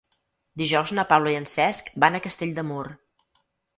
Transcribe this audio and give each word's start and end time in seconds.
Dijous 0.61 0.93
na 0.99 1.03
Paula 1.11 1.33
i 1.33 1.37
en 1.41 1.47
Cesc 1.51 1.91
van 2.05 2.17
a 2.17 2.23
Castell 2.27 2.59
de 2.61 2.65
Mur. 2.71 2.85